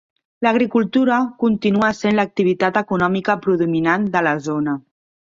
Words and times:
L'agricultura 0.45 1.17
continua 1.43 1.89
sent 1.97 2.17
l'activitat 2.19 2.79
econòmica 2.83 3.37
predominant 3.45 4.09
de 4.17 4.25
la 4.31 4.33
zona. 4.49 4.75